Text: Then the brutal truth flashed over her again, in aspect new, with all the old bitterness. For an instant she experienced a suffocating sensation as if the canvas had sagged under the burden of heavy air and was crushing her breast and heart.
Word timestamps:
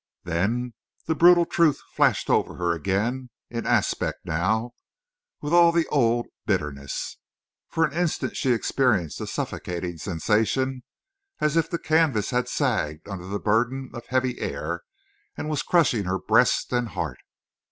Then 0.23 0.73
the 1.05 1.13
brutal 1.13 1.45
truth 1.45 1.79
flashed 1.93 2.27
over 2.27 2.55
her 2.55 2.71
again, 2.73 3.29
in 3.51 3.67
aspect 3.67 4.25
new, 4.25 4.71
with 5.41 5.53
all 5.53 5.71
the 5.71 5.85
old 5.89 6.25
bitterness. 6.47 7.17
For 7.69 7.85
an 7.85 7.93
instant 7.93 8.35
she 8.35 8.51
experienced 8.51 9.21
a 9.21 9.27
suffocating 9.27 9.99
sensation 9.99 10.81
as 11.39 11.55
if 11.55 11.69
the 11.69 11.77
canvas 11.77 12.31
had 12.31 12.49
sagged 12.49 13.07
under 13.07 13.27
the 13.27 13.37
burden 13.39 13.91
of 13.93 14.07
heavy 14.07 14.39
air 14.39 14.81
and 15.37 15.47
was 15.49 15.61
crushing 15.61 16.05
her 16.05 16.17
breast 16.17 16.73
and 16.73 16.87
heart. 16.89 17.19